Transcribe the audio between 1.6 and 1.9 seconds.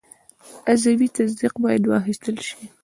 باید